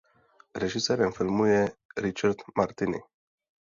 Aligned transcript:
Režisérem 0.55 1.11
filmu 1.11 1.45
je 1.45 1.69
Richard 1.97 2.37
Martini. 2.57 2.99